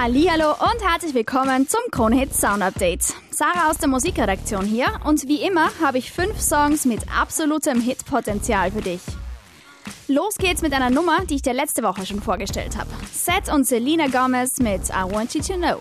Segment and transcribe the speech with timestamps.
[0.00, 3.12] Hallihallo und herzlich willkommen zum Kronhit Sound Update.
[3.30, 8.70] Sarah aus der Musikredaktion hier und wie immer habe ich fünf Songs mit absolutem Hitpotenzial
[8.70, 9.02] für dich.
[10.08, 12.88] Los geht's mit einer Nummer, die ich dir letzte Woche schon vorgestellt habe.
[13.12, 15.76] Seth und Selena Gomez mit I Want You to Know.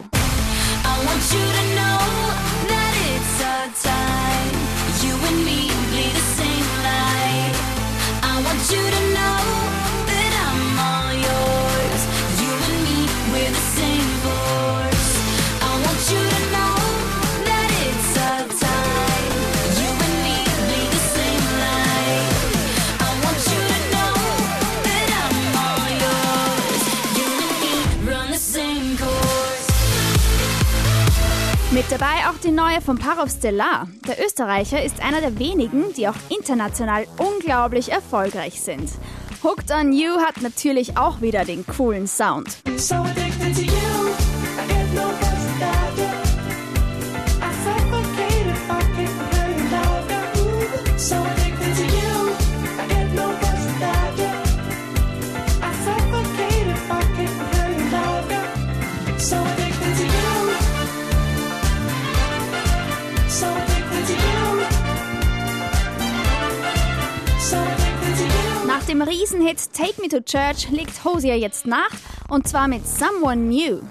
[31.79, 33.87] Mit dabei auch die neue von Parov Stellar.
[34.05, 38.91] Der Österreicher ist einer der wenigen, die auch international unglaublich erfolgreich sind.
[39.43, 42.57] Hooked on You hat natürlich auch wieder den coolen Sound.
[42.75, 42.95] So
[68.89, 71.91] dem Riesenhit Take Me to Church legt Hosier jetzt nach
[72.27, 73.81] und zwar mit Someone New.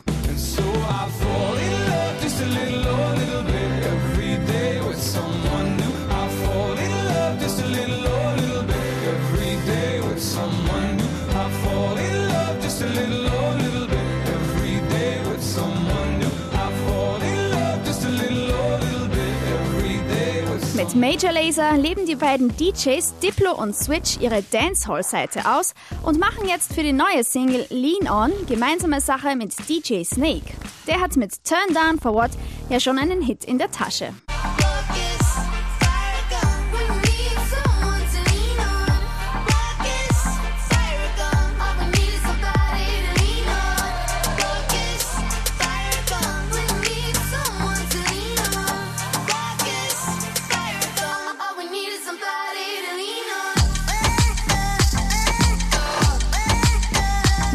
[20.88, 26.48] Mit Major Laser leben die beiden DJs Diplo und Switch ihre Dancehall-Seite aus und machen
[26.48, 30.54] jetzt für die neue Single Lean On gemeinsame Sache mit DJ Snake.
[30.86, 32.30] Der hat mit Turn Down for What
[32.70, 34.14] ja schon einen Hit in der Tasche.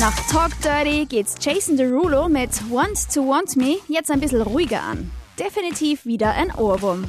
[0.04, 4.84] Nach Talk Dirty geht's Jason Derulo mit Want to Want Me jetzt ein bisschen ruhiger
[4.84, 5.10] an.
[5.40, 7.06] Definitiv wieder ein Ohrwurm.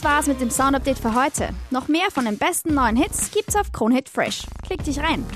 [0.00, 1.50] Das war's mit dem Sound Update für heute.
[1.70, 4.46] Noch mehr von den besten neuen Hits gibt's auf Kronhit Fresh.
[4.62, 5.26] Klick dich rein.